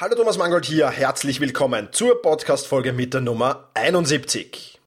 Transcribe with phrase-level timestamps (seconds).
[0.00, 4.78] Hallo Thomas Mangold hier, herzlich willkommen zur Podcast-Folge mit der Nummer 71.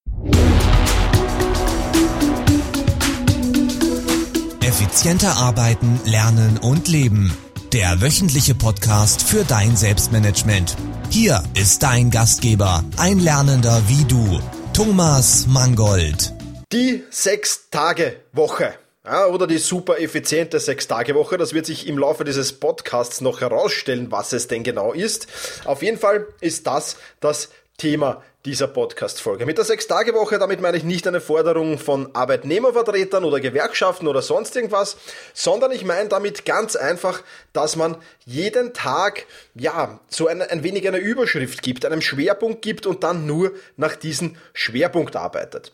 [4.61, 7.35] Effizienter arbeiten, lernen und leben.
[7.73, 10.77] Der wöchentliche Podcast für dein Selbstmanagement.
[11.09, 14.39] Hier ist dein Gastgeber, ein Lernender wie du,
[14.71, 16.33] Thomas Mangold.
[16.71, 18.75] Die Sechs-Tage-Woche.
[19.03, 21.37] Ja, oder die super effiziente Sechs-Tage-Woche.
[21.39, 25.25] Das wird sich im Laufe dieses Podcasts noch herausstellen, was es denn genau ist.
[25.65, 29.47] Auf jeden Fall ist das das Thema dieser Podcast-Folge.
[29.47, 34.55] Mit der Sechs-Tage-Woche, damit meine ich nicht eine Forderung von Arbeitnehmervertretern oder Gewerkschaften oder sonst
[34.55, 34.97] irgendwas,
[35.33, 40.87] sondern ich meine damit ganz einfach, dass man jeden Tag, ja, so ein, ein wenig
[40.87, 45.71] eine Überschrift gibt, einen Schwerpunkt gibt und dann nur nach diesem Schwerpunkt arbeitet.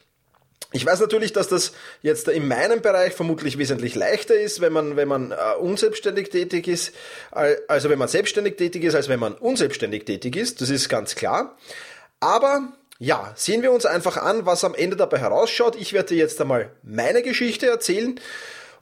[0.73, 1.71] Ich weiß natürlich, dass das
[2.02, 6.67] jetzt in meinem Bereich vermutlich wesentlich leichter ist, wenn man, wenn man äh, unselbstständig tätig
[6.67, 6.94] ist,
[7.31, 10.59] also wenn man selbstständig tätig ist, als wenn man unselbstständig tätig ist.
[10.59, 11.58] Das ist ganz klar.
[12.20, 15.75] Aber ja, sehen wir uns einfach an, was am Ende dabei herausschaut.
[15.75, 18.20] Ich werde dir jetzt einmal meine Geschichte erzählen.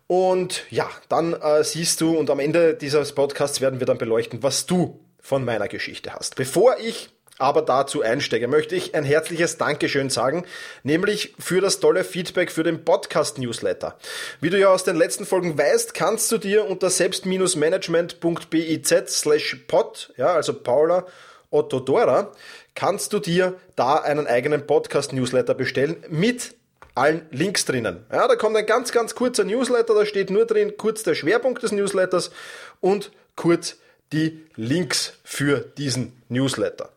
[0.07, 4.41] Und ja, dann äh, siehst du und am Ende dieses Podcasts werden wir dann beleuchten,
[4.43, 6.35] was du von meiner Geschichte hast.
[6.35, 10.45] Bevor ich aber dazu einsteige, möchte ich ein herzliches Dankeschön sagen,
[10.83, 13.95] nämlich für das tolle Feedback für den Podcast-Newsletter.
[14.39, 20.13] Wie du ja aus den letzten Folgen weißt, kannst du dir unter selbst-management.biz slash pod,
[20.17, 21.05] ja, also Paula
[21.49, 22.31] Otto Dora,
[22.73, 26.55] kannst du dir da einen eigenen Podcast-Newsletter bestellen mit
[26.95, 28.05] allen Links drinnen.
[28.11, 31.63] Ja, da kommt ein ganz, ganz kurzer Newsletter, da steht nur drin kurz der Schwerpunkt
[31.63, 32.31] des Newsletters
[32.79, 33.75] und kurz
[34.15, 36.89] die Links für diesen Newsletter.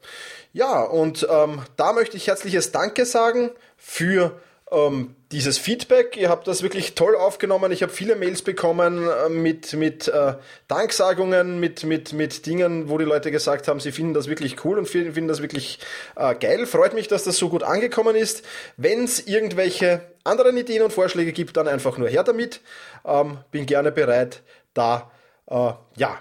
[0.53, 6.17] Ja, und ähm, da möchte ich herzliches Danke sagen für ähm, dieses Feedback.
[6.17, 7.73] Ihr habt das wirklich toll aufgenommen.
[7.73, 10.35] Ich habe viele Mails bekommen äh, mit, mit äh,
[10.69, 14.79] Danksagungen, mit, mit, mit Dingen, wo die Leute gesagt haben, sie finden das wirklich cool
[14.79, 15.81] und finden das wirklich
[16.17, 16.67] äh, geil.
[16.67, 18.45] Freut mich, dass das so gut angekommen ist.
[18.77, 22.61] Wenn es irgendwelche anderen Ideen und Vorschläge gibt, dann einfach nur her damit.
[23.05, 24.43] Ähm, bin gerne bereit,
[24.73, 25.11] da
[25.51, 26.19] äh, ja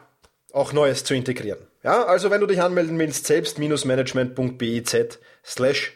[0.53, 1.59] auch Neues zu integrieren.
[1.83, 5.93] Ja, also wenn du dich anmelden willst, selbst-management.biz slash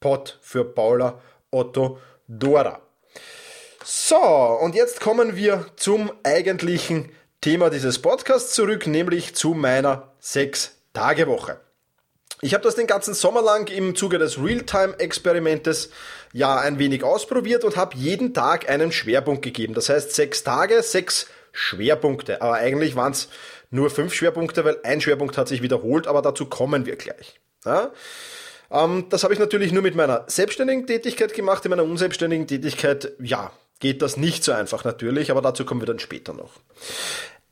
[0.00, 1.20] pod für Paula
[1.50, 2.80] Otto Dora.
[3.84, 7.10] So, und jetzt kommen wir zum eigentlichen
[7.40, 11.60] Thema dieses Podcasts zurück, nämlich zu meiner 6-Tage-Woche.
[12.40, 15.90] Ich habe das den ganzen Sommer lang im Zuge des Realtime-Experimentes
[16.32, 19.74] ja ein wenig ausprobiert und habe jeden Tag einen Schwerpunkt gegeben.
[19.74, 22.42] Das heißt sechs Tage, sechs Schwerpunkte.
[22.42, 23.28] Aber eigentlich waren es
[23.70, 27.40] nur fünf Schwerpunkte, weil ein Schwerpunkt hat sich wiederholt, aber dazu kommen wir gleich.
[27.64, 27.92] Ja?
[28.70, 31.64] Ähm, das habe ich natürlich nur mit meiner selbstständigen Tätigkeit gemacht.
[31.64, 35.86] In meiner unselbstständigen Tätigkeit, ja, geht das nicht so einfach natürlich, aber dazu kommen wir
[35.86, 36.52] dann später noch.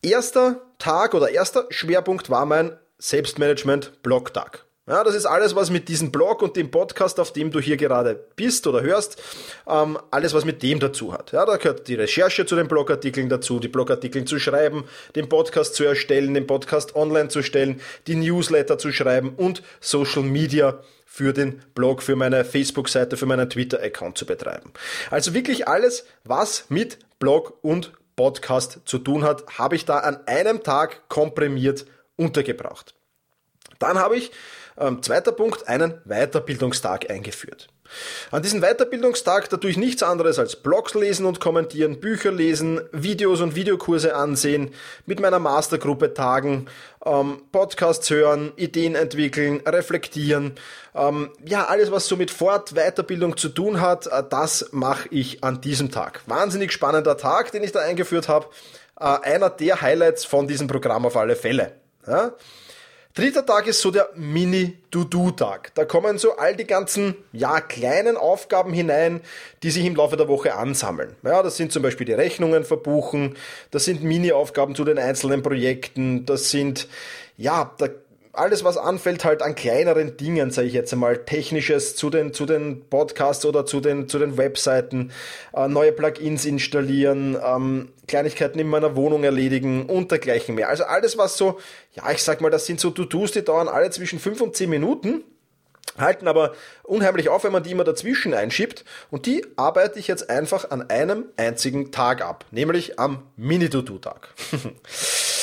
[0.03, 4.66] Erster Tag oder erster Schwerpunkt war mein Selbstmanagement-Blogtag.
[4.89, 7.77] Ja, das ist alles, was mit diesem Blog und dem Podcast, auf dem du hier
[7.77, 9.21] gerade bist oder hörst,
[9.67, 11.33] ähm, alles, was mit dem dazu hat.
[11.33, 14.85] Ja, da gehört die Recherche zu den Blogartikeln dazu, die Blogartikel zu schreiben,
[15.17, 20.23] den Podcast zu erstellen, den Podcast online zu stellen, die Newsletter zu schreiben und Social
[20.23, 24.73] Media für den Blog, für meine Facebook-Seite, für meinen Twitter-Account zu betreiben.
[25.11, 30.19] Also wirklich alles, was mit Blog und Podcast zu tun hat, habe ich da an
[30.29, 32.95] einem Tag komprimiert untergebracht.
[33.81, 34.31] Dann habe ich
[34.79, 37.69] ähm, zweiter Punkt, einen Weiterbildungstag eingeführt.
[38.31, 42.81] An diesem Weiterbildungstag, da tue ich nichts anderes als Blogs lesen und kommentieren, Bücher lesen,
[42.93, 44.73] Videos und Videokurse ansehen,
[45.07, 46.67] mit meiner Mastergruppe tagen,
[47.05, 50.53] ähm, Podcasts hören, Ideen entwickeln, reflektieren.
[50.95, 55.45] Ähm, ja, alles, was so mit Fort-, Weiterbildung zu tun hat, äh, das mache ich
[55.45, 56.23] an diesem Tag.
[56.27, 58.47] Wahnsinnig spannender Tag, den ich da eingeführt habe.
[58.99, 61.73] Äh, einer der Highlights von diesem Programm auf alle Fälle.
[62.07, 62.33] Ja?
[63.17, 65.75] Dritter Tag ist so der Mini-To-Do-Tag.
[65.75, 69.23] Da kommen so all die ganzen, ja, kleinen Aufgaben hinein,
[69.63, 71.17] die sich im Laufe der Woche ansammeln.
[71.23, 73.35] Ja, das sind zum Beispiel die Rechnungen verbuchen,
[73.71, 76.89] das sind Mini-Aufgaben zu den einzelnen Projekten, das sind,
[77.39, 77.89] ja, da
[78.37, 82.47] alles, was anfällt, halt an kleineren Dingen, sage ich jetzt einmal, technisches zu den, zu
[82.47, 85.13] den Podcasts oder zu den, zu den Webseiten,
[85.55, 90.69] äh, neue Plugins installieren, ähm, Kleinigkeiten in meiner Wohnung erledigen und dergleichen mehr.
[90.69, 91.59] Also alles, was so,
[91.95, 94.71] ja, ich sag mal, das sind so To-Dos, die dauern alle zwischen fünf und zehn
[94.71, 95.25] Minuten
[95.99, 96.53] halten aber
[96.83, 98.85] unheimlich auf, wenn man die immer dazwischen einschiebt.
[99.11, 104.29] Und die arbeite ich jetzt einfach an einem einzigen Tag ab, nämlich am Mini-To-Do-Tag.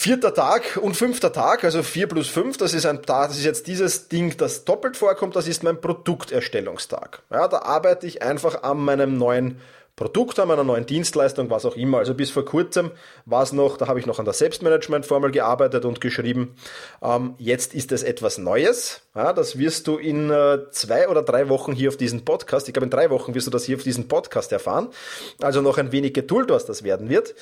[0.00, 3.44] Vierter Tag und fünfter Tag, also vier plus fünf, das ist ein Tag, das ist
[3.44, 7.22] jetzt dieses Ding, das doppelt vorkommt, das ist mein Produkterstellungstag.
[7.30, 9.60] Ja, da arbeite ich einfach an meinem neuen
[9.98, 11.98] Produkt, an meiner neuen Dienstleistung, was auch immer.
[11.98, 12.92] Also bis vor kurzem
[13.26, 16.54] war es noch, da habe ich noch an der Selbstmanagement-Formel gearbeitet und geschrieben.
[17.02, 19.02] Ähm, jetzt ist es etwas Neues.
[19.16, 22.74] Ja, das wirst du in äh, zwei oder drei Wochen hier auf diesem Podcast, ich
[22.74, 24.88] glaube in drei Wochen wirst du das hier auf diesem Podcast erfahren.
[25.42, 27.34] Also noch ein wenig Geduld, was das werden wird.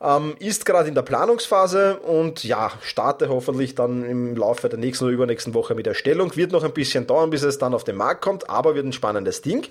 [0.00, 5.06] Ähm, ist gerade in der Planungsphase und ja, starte hoffentlich dann im Laufe der nächsten
[5.06, 6.36] oder übernächsten Woche mit Erstellung.
[6.36, 8.92] Wird noch ein bisschen dauern, bis es dann auf den Markt kommt, aber wird ein
[8.92, 9.66] spannendes Ding.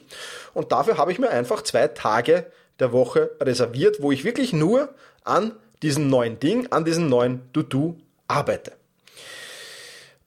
[0.54, 2.33] Und dafür habe ich mir einfach zwei Tage
[2.80, 4.90] der Woche reserviert, wo ich wirklich nur
[5.24, 7.98] an diesem neuen Ding, an diesem neuen To-Do
[8.28, 8.74] arbeite.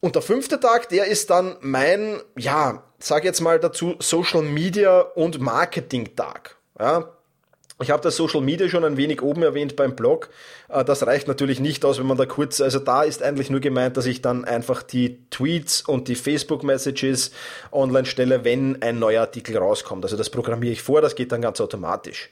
[0.00, 5.00] Und der fünfte Tag, der ist dann mein, ja, sag jetzt mal dazu, Social Media
[5.00, 6.56] und Marketing Tag.
[6.78, 7.15] Ja,
[7.82, 10.30] ich habe das Social Media schon ein wenig oben erwähnt beim Blog.
[10.68, 13.60] Äh, das reicht natürlich nicht aus, wenn man da kurz, also da ist eigentlich nur
[13.60, 17.32] gemeint, dass ich dann einfach die Tweets und die Facebook Messages
[17.72, 20.04] online stelle, wenn ein neuer Artikel rauskommt.
[20.04, 22.30] Also das programmiere ich vor, das geht dann ganz automatisch.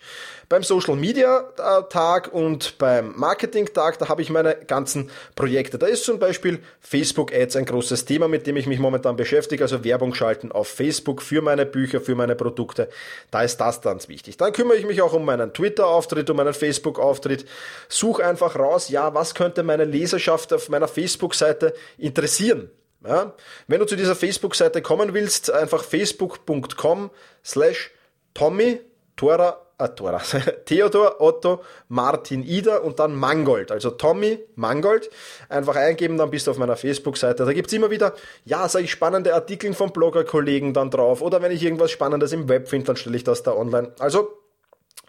[0.49, 5.79] Beim Social Media äh, Tag und beim Marketing Tag, da habe ich meine ganzen Projekte.
[5.79, 9.65] Da ist zum Beispiel Facebook Ads ein großes Thema, mit dem ich mich momentan beschäftige,
[9.65, 12.89] also Werbung schalten auf Facebook für meine Bücher, für meine Produkte.
[13.31, 14.37] Da ist das ganz wichtig.
[14.37, 17.47] Dann kümmere ich mich auch um meinen Twitter-Auftritt, um meinen Facebook-Auftritt.
[17.89, 22.71] Such einfach raus, ja, was könnte meine Leserschaft auf meiner Facebook-Seite interessieren.
[23.07, 23.35] Ja,
[23.69, 27.11] wenn du zu dieser Facebook-Seite kommen willst, einfach facebook.com
[27.45, 27.91] slash
[28.33, 28.81] Tommy
[29.17, 30.21] Tora äh, Tora,
[30.65, 35.11] Theodor, Otto, Martin, Ida und dann Mangold, also Tommy Mangold.
[35.49, 37.45] Einfach eingeben, dann bist du auf meiner Facebook-Seite.
[37.45, 41.23] Da gibt's immer wieder, ja, sage ich, spannende Artikel von Blogger-Kollegen dann drauf.
[41.23, 43.93] Oder wenn ich irgendwas Spannendes im Web finde, dann stelle ich das da online.
[43.99, 44.39] Also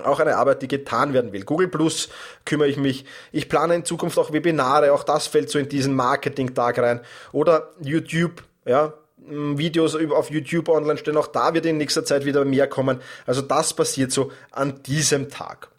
[0.03, 1.44] auch eine Arbeit, die getan werden will.
[1.44, 2.09] Google Plus
[2.44, 3.06] kümmere ich mich.
[3.31, 4.91] Ich plane in Zukunft auch Webinare.
[4.91, 7.01] Auch das fällt so in diesen Marketing-Tag rein.
[7.31, 8.94] Oder YouTube, ja,
[9.27, 11.18] Videos auf YouTube online stellen.
[11.18, 13.01] Auch da wird in nächster Zeit wieder mehr kommen.
[13.25, 15.69] Also das passiert so an diesem Tag.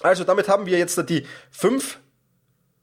[0.00, 1.98] Also damit haben wir jetzt die fünf,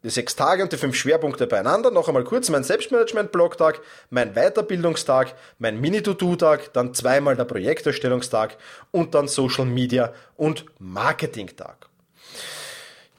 [0.03, 1.91] die sechs Tage und die fünf Schwerpunkte beieinander.
[1.91, 8.57] Noch einmal kurz mein Selbstmanagement-Blogtag, mein Weiterbildungstag, mein Mini-To-Do-Tag, dann zweimal der Projekterstellungstag
[8.91, 11.88] und dann Social Media und Marketing-Tag.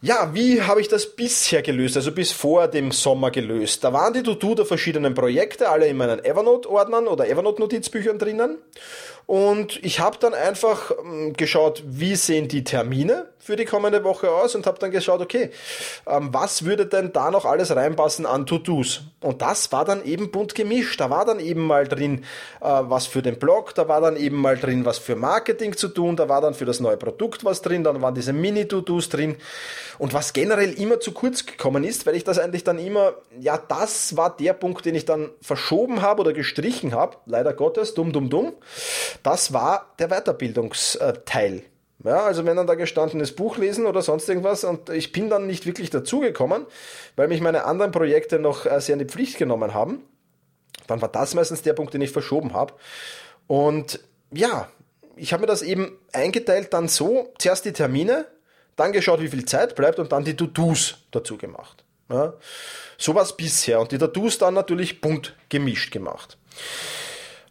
[0.02, 3.84] Ja, wie habe ich das bisher gelöst, also bis vor dem Sommer gelöst?
[3.84, 8.56] Da waren die To-Do der verschiedenen Projekte alle in meinen Evernote-Ordnern oder Evernote-Notizbüchern drinnen.
[9.26, 14.30] Und ich habe dann einfach ähm, geschaut, wie sehen die Termine für die kommende Woche
[14.30, 15.50] aus und habe dann geschaut, okay,
[16.06, 19.00] ähm, was würde denn da noch alles reinpassen an To-Dos?
[19.20, 21.00] Und das war dann eben bunt gemischt.
[21.00, 22.24] Da war dann eben mal drin
[22.60, 25.88] äh, was für den Blog, da war dann eben mal drin was für Marketing zu
[25.88, 29.36] tun, da war dann für das neue Produkt was drin, dann waren diese Mini-To-Dos drin.
[29.98, 33.58] Und was generell immer zu kurz gekommen ist, weil ich das eigentlich dann immer, ja,
[33.58, 38.12] das war der Punkt, den ich dann verschoben habe oder gestrichen habe, leider Gottes, dumm,
[38.12, 38.52] dumm, dumm.
[39.24, 41.64] Das war der Weiterbildungsteil.
[42.02, 45.28] Ja, also wenn dann da gestanden ist, Buch lesen oder sonst irgendwas und ich bin
[45.28, 46.64] dann nicht wirklich dazugekommen,
[47.16, 50.02] weil mich meine anderen Projekte noch äh, sehr in die Pflicht genommen haben,
[50.86, 52.74] dann war das meistens der Punkt, den ich verschoben habe.
[53.46, 54.00] Und
[54.32, 54.68] ja,
[55.16, 58.26] ich habe mir das eben eingeteilt dann so, zuerst die Termine,
[58.76, 61.84] dann geschaut, wie viel Zeit bleibt und dann die To-Dos dazu gemacht.
[62.08, 62.32] Ja,
[62.96, 66.38] so war bisher und die To-Dos dann natürlich bunt gemischt gemacht.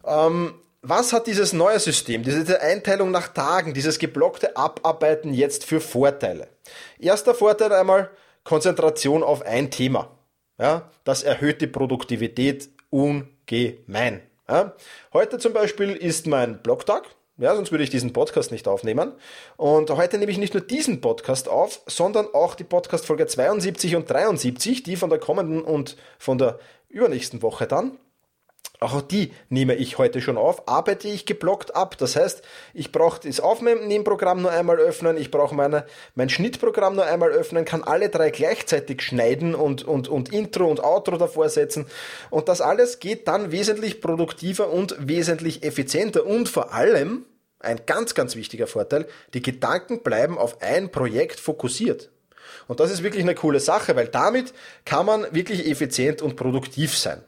[0.04, 5.80] Ähm, was hat dieses neue System, diese Einteilung nach Tagen, dieses geblockte Abarbeiten jetzt für
[5.80, 6.48] Vorteile?
[6.98, 8.10] Erster Vorteil einmal
[8.44, 10.16] Konzentration auf ein Thema.
[10.58, 14.22] Ja, das erhöht die Produktivität ungemein.
[14.48, 14.74] Ja,
[15.12, 17.04] heute zum Beispiel ist mein Blogtag.
[17.38, 19.12] Ja, sonst würde ich diesen Podcast nicht aufnehmen.
[19.56, 23.96] Und heute nehme ich nicht nur diesen Podcast auf, sondern auch die Podcast Folge 72
[23.96, 27.98] und 73, die von der kommenden und von der übernächsten Woche dann.
[28.80, 31.98] Auch die nehme ich heute schon auf, arbeite ich geblockt ab.
[31.98, 37.30] Das heißt, ich brauche das Aufnehmprogramm nur einmal öffnen, ich brauche mein Schnittprogramm nur einmal
[37.30, 41.86] öffnen, kann alle drei gleichzeitig schneiden und, und, und Intro und Outro davor setzen.
[42.30, 47.26] Und das alles geht dann wesentlich produktiver und wesentlich effizienter und vor allem,
[47.58, 52.10] ein ganz, ganz wichtiger Vorteil, die Gedanken bleiben auf ein Projekt fokussiert.
[52.66, 54.54] Und das ist wirklich eine coole Sache, weil damit
[54.86, 57.22] kann man wirklich effizient und produktiv sein.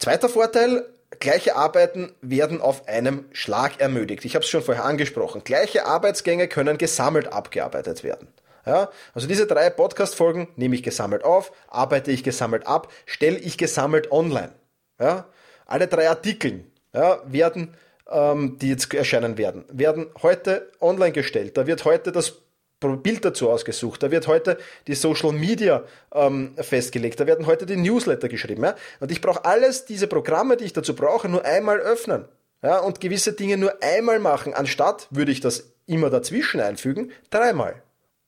[0.00, 0.86] Zweiter Vorteil,
[1.18, 4.24] gleiche Arbeiten werden auf einem Schlag ermöglicht.
[4.24, 5.44] Ich habe es schon vorher angesprochen.
[5.44, 8.28] Gleiche Arbeitsgänge können gesammelt abgearbeitet werden.
[8.64, 13.58] Ja, also diese drei Podcast-Folgen nehme ich gesammelt auf, arbeite ich gesammelt ab, stelle ich
[13.58, 14.52] gesammelt online.
[14.98, 15.26] Ja,
[15.66, 16.64] alle drei Artikel
[16.94, 17.76] ja, werden,
[18.10, 21.58] ähm, die jetzt erscheinen werden, werden heute online gestellt.
[21.58, 22.38] Da wird heute das
[22.80, 27.76] Bild dazu ausgesucht, da wird heute die Social Media ähm, festgelegt, da werden heute die
[27.76, 28.64] Newsletter geschrieben.
[28.64, 28.74] Ja?
[29.00, 32.26] Und ich brauche alles, diese Programme, die ich dazu brauche, nur einmal öffnen.
[32.62, 32.78] Ja?
[32.78, 37.12] Und gewisse Dinge nur einmal machen, anstatt würde ich das immer dazwischen einfügen?
[37.30, 37.82] Dreimal.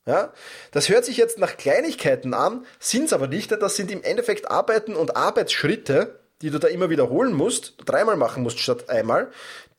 [0.04, 0.32] Ja,
[0.72, 4.50] das hört sich jetzt nach Kleinigkeiten an, sind es aber nicht, das sind im Endeffekt
[4.50, 9.30] Arbeiten und Arbeitsschritte, die du da immer wiederholen musst, dreimal machen musst statt einmal,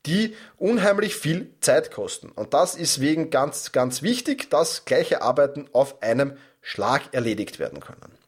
[0.06, 2.30] die unheimlich viel Zeit kosten.
[2.30, 7.80] Und das ist wegen ganz, ganz wichtig, dass gleiche Arbeiten auf einem Schlag erledigt werden
[7.80, 8.18] können.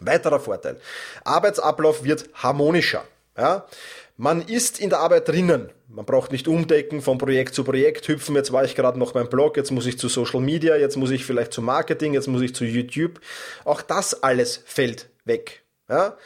[0.00, 0.80] Weiterer Vorteil.
[1.24, 3.04] Arbeitsablauf wird harmonischer.
[3.36, 3.66] Ja?
[4.16, 5.70] Man ist in der Arbeit drinnen.
[5.88, 8.36] Man braucht nicht umdecken, von Projekt zu Projekt hüpfen.
[8.36, 11.10] Jetzt war ich gerade noch beim Blog, jetzt muss ich zu Social Media, jetzt muss
[11.10, 13.20] ich vielleicht zu Marketing, jetzt muss ich zu YouTube.
[13.64, 15.62] Auch das alles fällt weg.
[15.88, 16.16] Ja?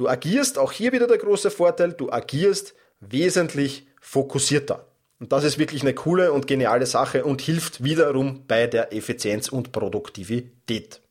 [0.00, 4.86] Du agierst, auch hier wieder der große Vorteil, du agierst wesentlich fokussierter.
[5.18, 9.50] Und das ist wirklich eine coole und geniale Sache und hilft wiederum bei der Effizienz
[9.50, 11.02] und Produktivität.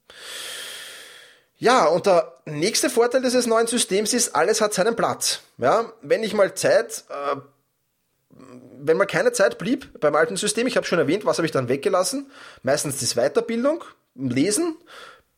[1.59, 5.41] Ja, und der nächste Vorteil dieses neuen Systems ist, alles hat seinen Platz.
[5.59, 7.35] Ja, wenn ich mal Zeit, äh,
[8.79, 11.51] wenn mal keine Zeit blieb beim alten System, ich habe schon erwähnt, was habe ich
[11.51, 12.31] dann weggelassen?
[12.63, 13.83] Meistens die Weiterbildung,
[14.15, 14.77] Lesen,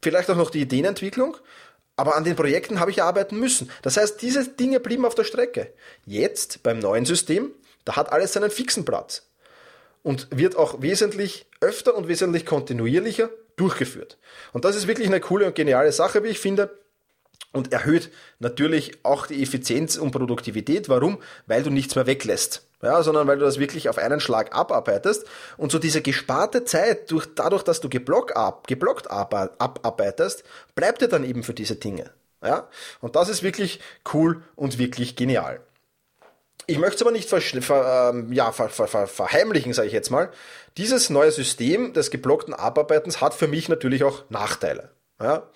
[0.02, 1.36] vielleicht auch noch die Ideenentwicklung,
[2.02, 3.70] aber an den Projekten habe ich arbeiten müssen.
[3.84, 5.72] Das heißt, diese Dinge blieben auf der Strecke.
[6.04, 7.52] Jetzt beim neuen System,
[7.86, 9.30] da hat alles seinen fixen Platz
[10.02, 14.18] und wird auch wesentlich öfter und wesentlich kontinuierlicher durchgeführt.
[14.52, 16.72] Und das ist wirklich eine coole und geniale Sache, wie ich finde.
[17.54, 20.88] Und erhöht natürlich auch die Effizienz und Produktivität.
[20.88, 21.22] Warum?
[21.48, 22.66] Weil du nichts mehr weglässt.
[22.82, 25.26] Ja, sondern weil du das wirklich auf einen Schlag abarbeitest.
[25.58, 30.44] Und so diese gesparte Zeit, durch, dadurch, dass du geblockt, ab, geblockt abarbeitest,
[30.76, 32.10] bleibt dir dann eben für diese Dinge.
[32.44, 32.68] Ja?
[33.02, 33.80] Und das ist wirklich
[34.14, 35.60] cool und wirklich genial.
[36.68, 40.32] Ich möchte es aber nicht ver, ver, ähm, ja, ver, verheimlichen, sage ich jetzt mal.
[40.78, 44.92] Dieses neue System des geblockten Abarbeitens hat für mich natürlich auch Nachteile.
[45.20, 45.50] Ja?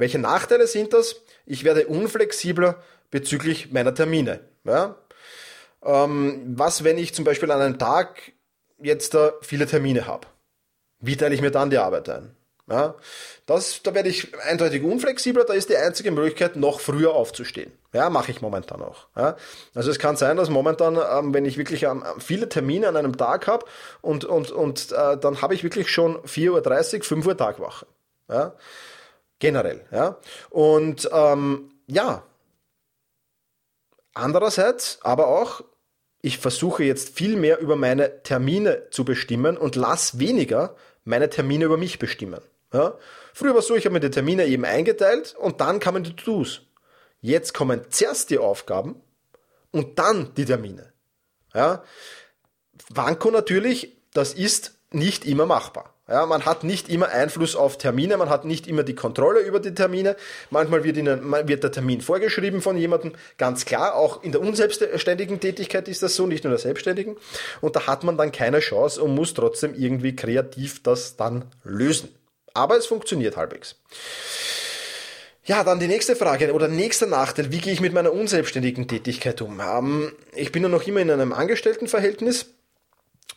[0.00, 1.16] Welche Nachteile sind das?
[1.44, 4.40] Ich werde unflexibler bezüglich meiner Termine.
[4.64, 4.96] Ja?
[5.84, 8.32] Ähm, was, wenn ich zum Beispiel an einem Tag
[8.78, 10.26] jetzt da viele Termine habe?
[11.00, 12.34] Wie teile ich mir dann die Arbeit ein?
[12.66, 12.94] Ja,
[13.46, 17.72] das, da werde ich eindeutig unflexibler, da ist die einzige Möglichkeit, noch früher aufzustehen.
[17.92, 19.08] Ja, mache ich momentan auch.
[19.16, 19.36] Ja,
[19.74, 23.18] also es kann sein, dass momentan, ähm, wenn ich wirklich ähm, viele Termine an einem
[23.18, 23.66] Tag habe
[24.02, 27.86] und, und, und äh, dann habe ich wirklich schon 4.30 Uhr, 5 Uhr Tagwache.
[28.28, 28.54] Ja,
[29.40, 29.84] generell.
[29.90, 30.18] Ja,
[30.50, 32.22] und ähm, ja,
[34.14, 35.62] andererseits aber auch,
[36.22, 41.64] ich versuche jetzt viel mehr über meine Termine zu bestimmen und lass weniger meine Termine
[41.64, 42.40] über mich bestimmen.
[42.72, 42.94] Ja?
[43.32, 46.14] Früher war es so, ich habe mir die Termine eben eingeteilt und dann kamen die
[46.14, 46.62] To-Dos.
[47.20, 49.00] Jetzt kommen zuerst die Aufgaben
[49.70, 50.92] und dann die Termine.
[51.54, 51.82] Ja?
[52.88, 55.94] Wanko natürlich, das ist nicht immer machbar.
[56.10, 59.60] Ja, man hat nicht immer Einfluss auf Termine, man hat nicht immer die Kontrolle über
[59.60, 60.16] die Termine.
[60.50, 63.94] Manchmal wird, ihnen, wird der Termin vorgeschrieben von jemandem, ganz klar.
[63.94, 67.16] Auch in der unselbstständigen Tätigkeit ist das so, nicht nur der Selbstständigen.
[67.60, 72.08] Und da hat man dann keine Chance und muss trotzdem irgendwie kreativ das dann lösen.
[72.54, 73.76] Aber es funktioniert halbwegs.
[75.44, 77.52] Ja, dann die nächste Frage oder nächster Nachteil.
[77.52, 79.60] Wie gehe ich mit meiner unselbstständigen Tätigkeit um?
[79.60, 82.46] Ähm, ich bin ja noch immer in einem Angestelltenverhältnis.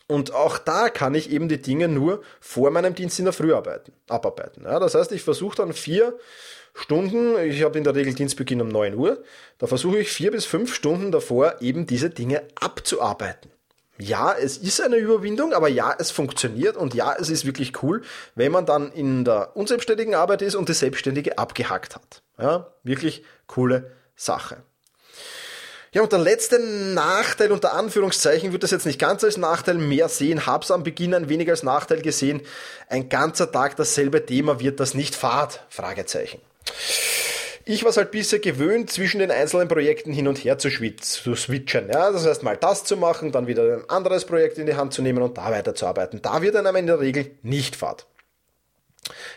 [0.06, 3.54] Und auch da kann ich eben die Dinge nur vor meinem Dienst in der Früh
[3.54, 4.64] arbeiten, abarbeiten.
[4.64, 6.18] Ja, das heißt, ich versuche dann vier
[6.74, 9.22] Stunden, ich habe in der Regel Dienstbeginn um 9 Uhr,
[9.58, 13.54] da versuche ich vier bis fünf Stunden davor eben diese Dinge abzuarbeiten
[13.98, 18.02] ja, es ist eine Überwindung, aber ja, es funktioniert und ja, es ist wirklich cool,
[18.34, 22.22] wenn man dann in der unselbstständigen Arbeit ist und die Selbstständige abgehackt hat.
[22.38, 24.62] Ja, wirklich coole Sache.
[25.94, 30.08] Ja, und der letzte Nachteil unter Anführungszeichen, würde das jetzt nicht ganz als Nachteil mehr
[30.08, 32.42] sehen, hab's am Beginn ein wenig als Nachteil gesehen.
[32.88, 35.64] Ein ganzer Tag dasselbe Thema wird das nicht fad?
[35.68, 36.40] Fragezeichen.
[37.64, 41.34] Ich war es halt bisher gewöhnt, zwischen den einzelnen Projekten hin und her zu, zu
[41.36, 41.88] switchen.
[41.88, 42.10] Ja?
[42.10, 45.00] Das heißt, mal das zu machen, dann wieder ein anderes Projekt in die Hand zu
[45.00, 46.20] nehmen und da weiterzuarbeiten.
[46.20, 48.04] Da wird einem in der Regel nicht fad.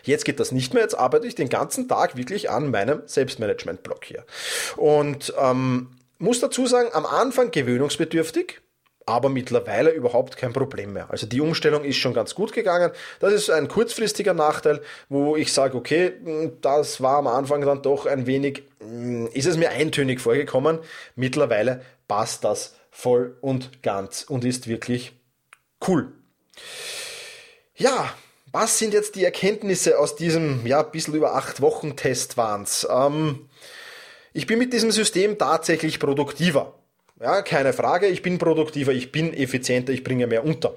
[0.02, 4.04] Jetzt geht das nicht mehr, jetzt arbeite ich den ganzen Tag wirklich an meinem Selbstmanagement-Blog
[4.04, 4.24] hier.
[4.76, 8.60] Und ähm, muss dazu sagen, am Anfang gewöhnungsbedürftig,
[9.06, 11.10] aber mittlerweile überhaupt kein Problem mehr.
[11.10, 12.92] Also die Umstellung ist schon ganz gut gegangen.
[13.20, 16.12] Das ist ein kurzfristiger Nachteil, wo ich sage, okay,
[16.60, 18.64] das war am Anfang dann doch ein wenig,
[19.32, 20.80] ist es mir eintönig vorgekommen.
[21.16, 25.12] Mittlerweile passt das voll und ganz und ist wirklich
[25.86, 26.12] cool.
[27.76, 28.12] Ja,
[28.52, 32.86] was sind jetzt die Erkenntnisse aus diesem, ja, bisschen über acht Wochen Test waren's?
[32.90, 33.48] Ähm,
[34.38, 36.74] ich bin mit diesem System tatsächlich produktiver.
[37.20, 40.74] Ja, keine Frage, ich bin produktiver, ich bin effizienter, ich bringe mehr unter.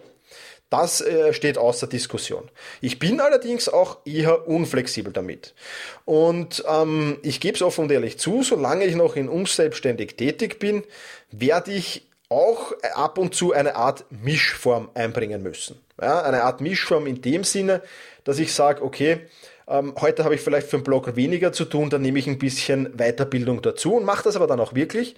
[0.71, 2.49] Das äh, steht außer Diskussion.
[2.81, 5.53] Ich bin allerdings auch eher unflexibel damit.
[6.05, 10.57] Und ähm, ich gebe es offen und ehrlich zu, solange ich noch in unselbstständig tätig
[10.57, 10.83] bin,
[11.29, 15.79] werde ich auch ab und zu eine Art Mischform einbringen müssen.
[16.01, 17.83] Ja, eine Art Mischform in dem Sinne,
[18.23, 19.21] dass ich sage, okay,
[19.67, 22.39] ähm, heute habe ich vielleicht für den Blog weniger zu tun, dann nehme ich ein
[22.39, 25.15] bisschen Weiterbildung dazu und mache das aber dann auch wirklich.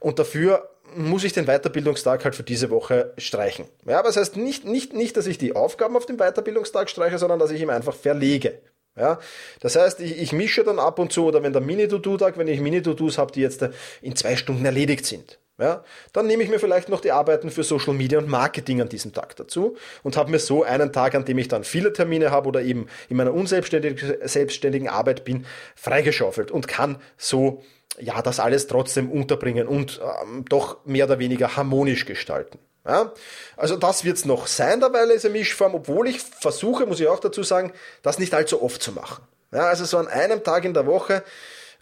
[0.00, 3.66] Und dafür muss ich den Weiterbildungstag halt für diese Woche streichen.
[3.86, 7.18] Ja, aber das heißt nicht, nicht, nicht, dass ich die Aufgaben auf den Weiterbildungstag streiche,
[7.18, 8.60] sondern dass ich ihn einfach verlege.
[8.96, 9.18] Ja,
[9.58, 12.60] das heißt, ich, ich mische dann ab und zu, oder wenn der Mini-To-Do-Tag, wenn ich
[12.60, 13.68] Mini-To-Dos habe, die jetzt
[14.02, 17.62] in zwei Stunden erledigt sind, ja, dann nehme ich mir vielleicht noch die Arbeiten für
[17.62, 21.24] Social Media und Marketing an diesem Tag dazu und habe mir so einen Tag, an
[21.24, 25.46] dem ich dann viele Termine habe oder eben in meiner unselbstständigen selbstständigen Arbeit bin,
[25.76, 27.62] freigeschaufelt und kann so
[28.00, 32.58] ja das alles trotzdem unterbringen und ähm, doch mehr oder weniger harmonisch gestalten.
[32.86, 33.12] Ja,
[33.56, 37.42] also das wird's noch sein, derweil ist Mischform, obwohl ich versuche, muss ich auch dazu
[37.42, 39.24] sagen, das nicht allzu oft zu machen.
[39.52, 41.22] Ja, also so an einem Tag in der Woche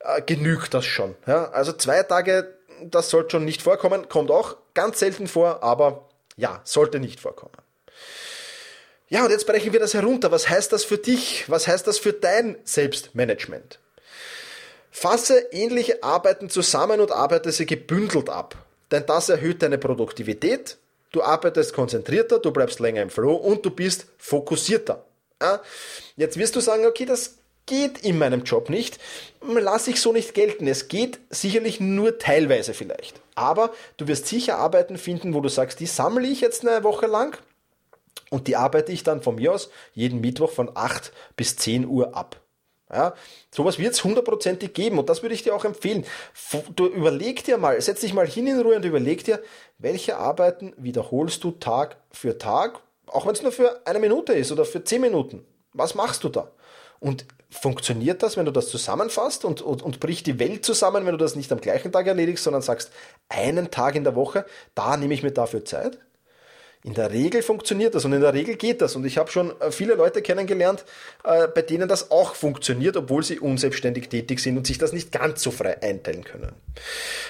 [0.00, 1.16] äh, genügt das schon.
[1.26, 2.54] Ja, also zwei Tage,
[2.90, 7.54] das sollte schon nicht vorkommen, kommt auch ganz selten vor, aber ja, sollte nicht vorkommen.
[9.08, 10.30] Ja, und jetzt brechen wir das herunter.
[10.30, 11.44] Was heißt das für dich?
[11.48, 13.78] Was heißt das für dein Selbstmanagement?
[14.90, 18.56] Fasse ähnliche Arbeiten zusammen und arbeite sie gebündelt ab.
[18.90, 20.76] Denn das erhöht deine Produktivität,
[21.12, 25.04] du arbeitest konzentrierter, du bleibst länger im Flow und du bist fokussierter.
[26.16, 27.36] Jetzt wirst du sagen, okay, das
[27.72, 28.98] geht in meinem Job nicht,
[29.40, 30.66] lass ich so nicht gelten.
[30.66, 33.18] Es geht sicherlich nur teilweise vielleicht.
[33.34, 37.06] Aber du wirst sicher Arbeiten finden, wo du sagst, die sammle ich jetzt eine Woche
[37.06, 37.38] lang
[38.28, 42.14] und die arbeite ich dann von mir aus jeden Mittwoch von 8 bis 10 Uhr
[42.14, 42.36] ab.
[42.92, 43.14] Ja,
[43.50, 46.04] sowas wird es hundertprozentig geben und das würde ich dir auch empfehlen.
[46.76, 49.42] Du überleg dir mal, setz dich mal hin in Ruhe und überleg dir,
[49.78, 54.52] welche Arbeiten wiederholst du Tag für Tag, auch wenn es nur für eine Minute ist
[54.52, 55.46] oder für zehn Minuten.
[55.72, 56.50] Was machst du da?
[57.00, 61.12] Und funktioniert das, wenn du das zusammenfasst und, und, und bricht die Welt zusammen, wenn
[61.12, 62.90] du das nicht am gleichen Tag erledigst, sondern sagst,
[63.28, 65.98] einen Tag in der Woche, da nehme ich mir dafür Zeit?
[66.84, 68.96] In der Regel funktioniert das und in der Regel geht das.
[68.96, 70.84] Und ich habe schon äh, viele Leute kennengelernt,
[71.22, 75.12] äh, bei denen das auch funktioniert, obwohl sie unselbstständig tätig sind und sich das nicht
[75.12, 76.52] ganz so frei einteilen können.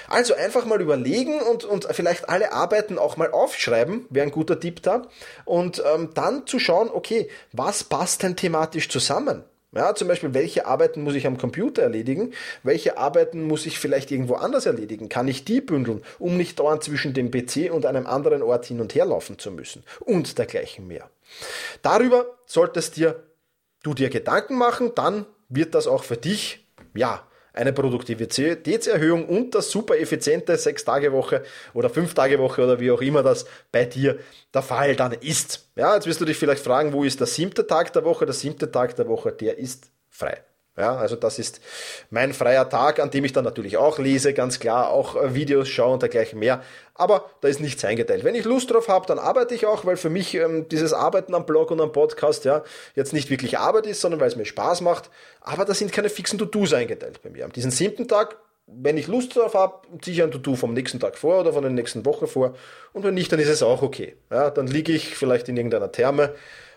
[0.07, 4.59] Also einfach mal überlegen und, und vielleicht alle Arbeiten auch mal aufschreiben, wäre ein guter
[4.59, 5.03] Tipp da.
[5.45, 9.43] Und ähm, dann zu schauen, okay, was passt denn thematisch zusammen?
[9.75, 12.33] Ja, zum Beispiel, welche Arbeiten muss ich am Computer erledigen?
[12.61, 15.09] Welche Arbeiten muss ich vielleicht irgendwo anders erledigen?
[15.09, 18.81] Kann ich die bündeln, um nicht dauernd zwischen dem PC und einem anderen Ort hin
[18.81, 19.83] und her laufen zu müssen?
[19.99, 21.09] Und dergleichen mehr.
[21.81, 23.23] Darüber solltest dir,
[23.81, 29.69] du dir Gedanken machen, dann wird das auch für dich, ja, eine Produktivitätserhöhung und das
[29.69, 34.17] super effiziente 6-Tage-Woche oder 5-Tage-Woche oder wie auch immer das bei dir
[34.53, 35.69] der Fall dann ist.
[35.75, 38.25] Ja, jetzt wirst du dich vielleicht fragen, wo ist der siebte Tag der Woche?
[38.25, 40.41] Der siebte Tag der Woche, der ist frei.
[40.75, 41.61] Ja, also das ist
[42.09, 45.69] mein freier Tag, an dem ich dann natürlich auch lese, ganz klar, auch äh, Videos
[45.69, 46.63] schaue und dergleichen mehr.
[46.95, 48.23] Aber da ist nichts eingeteilt.
[48.23, 51.35] Wenn ich Lust drauf habe, dann arbeite ich auch, weil für mich ähm, dieses Arbeiten
[51.35, 52.63] am Blog und am Podcast ja
[52.95, 55.11] jetzt nicht wirklich Arbeit ist, sondern weil es mir Spaß macht.
[55.41, 57.45] Aber da sind keine fixen To-Dos eingeteilt bei mir.
[57.45, 60.99] Am diesen siebten Tag, wenn ich Lust drauf habe, ziehe ich ein To-Do vom nächsten
[60.99, 62.55] Tag vor oder von der nächsten Woche vor.
[62.93, 64.15] Und wenn nicht, dann ist es auch okay.
[64.31, 66.33] Ja, dann liege ich vielleicht in irgendeiner Therme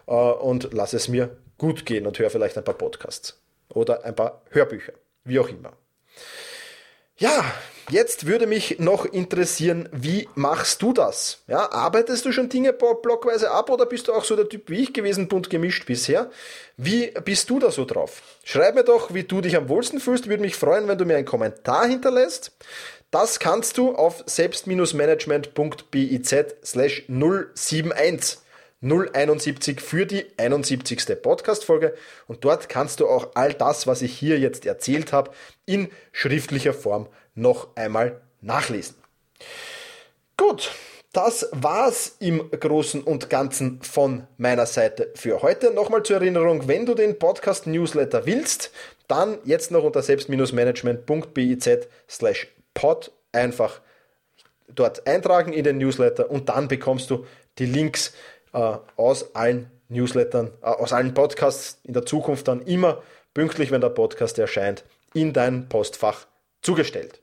[0.06, 3.40] äh, und lasse es mir gut gehen und höre vielleicht ein paar Podcasts
[3.76, 5.72] oder ein paar Hörbücher, wie auch immer.
[7.18, 7.44] Ja,
[7.88, 11.42] jetzt würde mich noch interessieren, wie machst du das?
[11.46, 14.82] Ja, arbeitest du schon Dinge blockweise ab oder bist du auch so der Typ wie
[14.82, 16.30] ich gewesen, bunt gemischt bisher?
[16.76, 18.22] Wie bist du da so drauf?
[18.44, 20.28] Schreib mir doch, wie du dich am wohlsten fühlst.
[20.28, 22.52] Würde mich freuen, wenn du mir einen Kommentar hinterlässt.
[23.10, 26.34] Das kannst du auf selbst-management.biz
[26.64, 28.38] slash 071
[28.82, 31.22] 071 für die 71.
[31.22, 31.94] Podcast-Folge.
[32.26, 35.30] Und dort kannst du auch all das, was ich hier jetzt erzählt habe,
[35.64, 38.96] in schriftlicher Form noch einmal nachlesen.
[40.36, 40.70] Gut,
[41.12, 45.70] das war's im Großen und Ganzen von meiner Seite für heute.
[45.70, 48.70] Nochmal zur Erinnerung, wenn du den Podcast Newsletter willst,
[49.08, 51.70] dann jetzt noch unter selbst-management.biz
[52.08, 53.80] slash pod einfach
[54.68, 57.24] dort eintragen in den Newsletter und dann bekommst du
[57.58, 58.12] die Links
[58.96, 63.02] aus allen Newslettern, äh, aus allen Podcasts in der Zukunft dann immer
[63.34, 66.26] pünktlich, wenn der Podcast erscheint, in dein Postfach
[66.62, 67.20] zugestellt.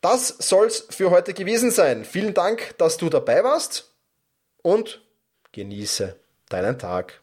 [0.00, 2.04] Das soll's für heute gewesen sein.
[2.04, 3.92] Vielen Dank, dass du dabei warst
[4.62, 5.02] und
[5.52, 6.16] genieße
[6.48, 7.20] deinen Tag.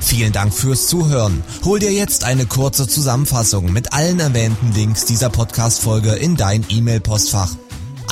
[0.00, 1.42] Vielen Dank fürs Zuhören.
[1.64, 7.56] Hol dir jetzt eine kurze Zusammenfassung mit allen erwähnten Links dieser Podcast-Folge in dein E-Mail-Postfach.